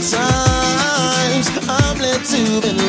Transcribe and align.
Sometimes 0.00 1.48
I'm 1.68 1.98
led 1.98 2.24
to 2.24 2.60
believe. 2.60 2.87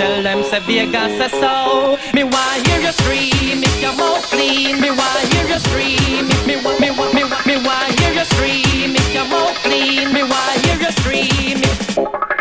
Tell 0.00 0.22
them 0.22 0.42
say 0.42 0.60
Vegas 0.60 1.12
say 1.18 1.28
so. 1.28 1.98
Me 2.14 2.24
want 2.24 2.66
hear 2.66 2.80
you 2.80 2.90
scream 2.90 3.62
if 3.62 3.82
your 3.82 3.94
mouth 3.96 4.24
clean. 4.30 4.80
Me 4.80 4.88
want 4.88 5.34
hear 5.34 5.46
you 5.46 5.60
scream 5.60 6.24
if 6.24 6.46
me 6.46 6.56
want 6.56 6.80
me 6.80 6.90
want 6.90 7.12
me 7.12 7.22
want 7.22 7.44
me 7.44 7.56
want 7.56 8.00
hear 8.00 8.14
you 8.14 8.24
scream 8.24 8.96
if 8.96 9.12
your 9.12 9.28
mouth 9.28 9.54
clean. 9.56 10.10
Me 10.14 10.22
want 10.22 10.64
hear 10.64 10.80
you 10.80 10.90
scream. 10.92 11.58
If... 11.58 12.39